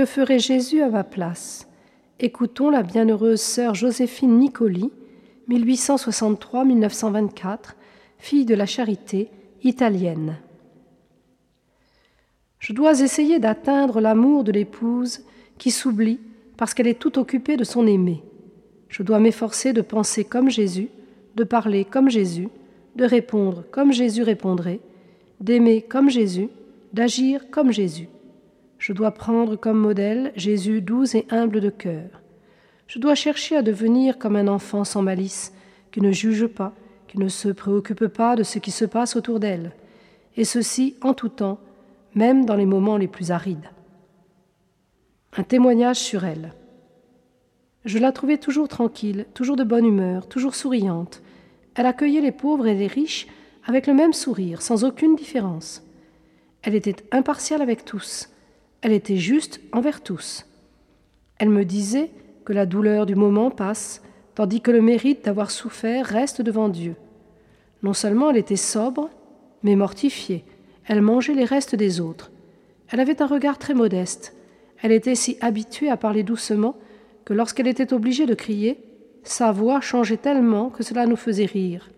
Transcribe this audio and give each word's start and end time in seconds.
Que 0.00 0.06
ferait 0.06 0.38
Jésus 0.38 0.80
à 0.80 0.88
ma 0.88 1.04
place? 1.04 1.68
Écoutons 2.20 2.70
la 2.70 2.82
bienheureuse 2.82 3.42
sœur 3.42 3.74
Joséphine 3.74 4.38
Nicoli, 4.38 4.90
1863-1924, 5.50 7.74
fille 8.16 8.46
de 8.46 8.54
la 8.54 8.64
charité 8.64 9.28
italienne. 9.62 10.38
Je 12.60 12.72
dois 12.72 13.02
essayer 13.02 13.40
d'atteindre 13.40 14.00
l'amour 14.00 14.42
de 14.42 14.52
l'épouse 14.52 15.20
qui 15.58 15.70
s'oublie 15.70 16.18
parce 16.56 16.72
qu'elle 16.72 16.88
est 16.88 16.98
tout 16.98 17.18
occupée 17.18 17.58
de 17.58 17.64
son 17.64 17.86
aimé. 17.86 18.22
Je 18.88 19.02
dois 19.02 19.20
m'efforcer 19.20 19.74
de 19.74 19.82
penser 19.82 20.24
comme 20.24 20.48
Jésus, 20.48 20.88
de 21.34 21.44
parler 21.44 21.84
comme 21.84 22.08
Jésus, 22.08 22.48
de 22.96 23.04
répondre 23.04 23.64
comme 23.70 23.92
Jésus 23.92 24.22
répondrait, 24.22 24.80
d'aimer 25.40 25.82
comme 25.82 26.08
Jésus, 26.08 26.48
d'agir 26.94 27.50
comme 27.50 27.70
Jésus. 27.70 28.08
Je 28.80 28.94
dois 28.94 29.10
prendre 29.10 29.56
comme 29.56 29.78
modèle 29.78 30.32
Jésus 30.36 30.80
doux 30.80 31.04
et 31.14 31.26
humble 31.28 31.60
de 31.60 31.68
cœur. 31.68 32.22
Je 32.86 32.98
dois 32.98 33.14
chercher 33.14 33.54
à 33.56 33.62
devenir 33.62 34.18
comme 34.18 34.36
un 34.36 34.48
enfant 34.48 34.84
sans 34.84 35.02
malice, 35.02 35.52
qui 35.92 36.00
ne 36.00 36.10
juge 36.10 36.46
pas, 36.46 36.72
qui 37.06 37.18
ne 37.18 37.28
se 37.28 37.50
préoccupe 37.50 38.06
pas 38.06 38.36
de 38.36 38.42
ce 38.42 38.58
qui 38.58 38.70
se 38.70 38.86
passe 38.86 39.16
autour 39.16 39.38
d'elle, 39.38 39.72
et 40.38 40.44
ceci 40.44 40.96
en 41.02 41.12
tout 41.12 41.28
temps, 41.28 41.60
même 42.14 42.46
dans 42.46 42.56
les 42.56 42.64
moments 42.64 42.96
les 42.96 43.06
plus 43.06 43.30
arides. 43.30 43.68
Un 45.36 45.42
témoignage 45.42 45.98
sur 45.98 46.24
elle. 46.24 46.54
Je 47.84 47.98
la 47.98 48.12
trouvais 48.12 48.38
toujours 48.38 48.68
tranquille, 48.68 49.26
toujours 49.34 49.56
de 49.56 49.64
bonne 49.64 49.86
humeur, 49.86 50.26
toujours 50.26 50.54
souriante. 50.54 51.22
Elle 51.74 51.86
accueillait 51.86 52.22
les 52.22 52.32
pauvres 52.32 52.66
et 52.66 52.74
les 52.74 52.86
riches 52.86 53.26
avec 53.66 53.86
le 53.86 53.92
même 53.92 54.14
sourire, 54.14 54.62
sans 54.62 54.84
aucune 54.84 55.16
différence. 55.16 55.82
Elle 56.62 56.74
était 56.74 56.96
impartiale 57.12 57.60
avec 57.60 57.84
tous. 57.84 58.30
Elle 58.82 58.92
était 58.92 59.16
juste 59.16 59.60
envers 59.72 60.02
tous. 60.02 60.46
Elle 61.38 61.50
me 61.50 61.64
disait 61.64 62.10
que 62.44 62.52
la 62.52 62.66
douleur 62.66 63.06
du 63.06 63.14
moment 63.14 63.50
passe, 63.50 64.02
tandis 64.34 64.60
que 64.60 64.70
le 64.70 64.80
mérite 64.80 65.24
d'avoir 65.24 65.50
souffert 65.50 66.06
reste 66.06 66.40
devant 66.42 66.68
Dieu. 66.68 66.96
Non 67.82 67.92
seulement 67.92 68.30
elle 68.30 68.36
était 68.36 68.56
sobre, 68.56 69.10
mais 69.62 69.76
mortifiée. 69.76 70.44
Elle 70.86 71.02
mangeait 71.02 71.34
les 71.34 71.44
restes 71.44 71.74
des 71.74 72.00
autres. 72.00 72.30
Elle 72.88 73.00
avait 73.00 73.22
un 73.22 73.26
regard 73.26 73.58
très 73.58 73.74
modeste. 73.74 74.34
Elle 74.82 74.92
était 74.92 75.14
si 75.14 75.36
habituée 75.40 75.90
à 75.90 75.96
parler 75.96 76.22
doucement 76.22 76.76
que 77.24 77.34
lorsqu'elle 77.34 77.68
était 77.68 77.92
obligée 77.92 78.26
de 78.26 78.34
crier, 78.34 78.78
sa 79.22 79.52
voix 79.52 79.80
changeait 79.80 80.16
tellement 80.16 80.70
que 80.70 80.82
cela 80.82 81.06
nous 81.06 81.16
faisait 81.16 81.44
rire. 81.44 81.90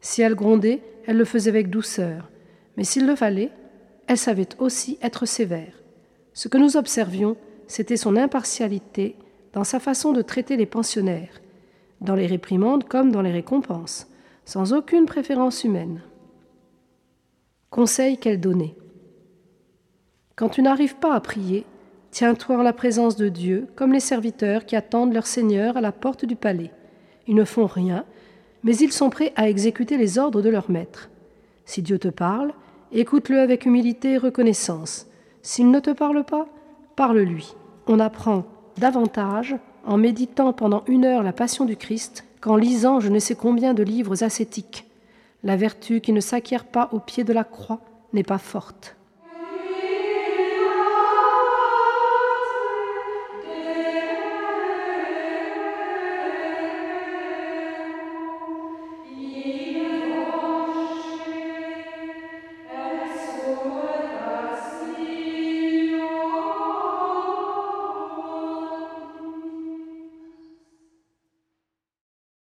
Si 0.00 0.22
elle 0.22 0.34
grondait, 0.34 0.82
elle 1.06 1.16
le 1.16 1.24
faisait 1.24 1.50
avec 1.50 1.70
douceur, 1.70 2.28
mais 2.76 2.84
s'il 2.84 3.06
le 3.06 3.16
fallait, 3.16 3.50
elle 4.06 4.18
savait 4.18 4.48
aussi 4.58 4.98
être 5.00 5.26
sévère. 5.26 5.78
Ce 6.38 6.46
que 6.46 6.56
nous 6.56 6.76
observions, 6.76 7.36
c'était 7.66 7.96
son 7.96 8.14
impartialité 8.14 9.16
dans 9.54 9.64
sa 9.64 9.80
façon 9.80 10.12
de 10.12 10.22
traiter 10.22 10.56
les 10.56 10.66
pensionnaires, 10.66 11.40
dans 12.00 12.14
les 12.14 12.28
réprimandes 12.28 12.84
comme 12.84 13.10
dans 13.10 13.22
les 13.22 13.32
récompenses, 13.32 14.06
sans 14.44 14.72
aucune 14.72 15.06
préférence 15.06 15.64
humaine. 15.64 16.00
Conseil 17.70 18.18
qu'elle 18.18 18.38
donnait. 18.38 18.76
Quand 20.36 20.48
tu 20.48 20.62
n'arrives 20.62 20.94
pas 20.94 21.12
à 21.12 21.20
prier, 21.20 21.66
Tiens-toi 22.12 22.58
en 22.58 22.62
la 22.62 22.72
présence 22.72 23.16
de 23.16 23.28
Dieu, 23.28 23.66
comme 23.74 23.92
les 23.92 23.98
serviteurs 23.98 24.64
qui 24.64 24.76
attendent 24.76 25.14
leur 25.14 25.26
Seigneur 25.26 25.76
à 25.76 25.80
la 25.80 25.90
porte 25.90 26.24
du 26.24 26.36
palais. 26.36 26.70
Ils 27.26 27.34
ne 27.34 27.44
font 27.44 27.66
rien, 27.66 28.04
mais 28.62 28.76
ils 28.76 28.92
sont 28.92 29.10
prêts 29.10 29.32
à 29.34 29.48
exécuter 29.48 29.96
les 29.96 30.18
ordres 30.18 30.40
de 30.40 30.50
leur 30.50 30.70
maître. 30.70 31.10
Si 31.64 31.82
Dieu 31.82 31.98
te 31.98 32.08
parle, 32.08 32.52
écoute-le 32.92 33.40
avec 33.40 33.66
humilité 33.66 34.12
et 34.12 34.18
reconnaissance. 34.18 35.07
S'il 35.50 35.70
ne 35.70 35.80
te 35.80 35.88
parle 35.88 36.24
pas, 36.24 36.46
parle-lui. 36.94 37.54
On 37.86 38.00
apprend 38.00 38.44
davantage 38.76 39.56
en 39.86 39.96
méditant 39.96 40.52
pendant 40.52 40.84
une 40.86 41.06
heure 41.06 41.22
la 41.22 41.32
passion 41.32 41.64
du 41.64 41.74
Christ 41.74 42.26
qu'en 42.42 42.54
lisant 42.54 43.00
je 43.00 43.08
ne 43.08 43.18
sais 43.18 43.34
combien 43.34 43.72
de 43.72 43.82
livres 43.82 44.22
ascétiques. 44.22 44.84
La 45.42 45.56
vertu 45.56 46.02
qui 46.02 46.12
ne 46.12 46.20
s'acquiert 46.20 46.66
pas 46.66 46.90
au 46.92 46.98
pied 46.98 47.24
de 47.24 47.32
la 47.32 47.44
croix 47.44 47.80
n'est 48.12 48.24
pas 48.24 48.36
forte. 48.36 48.97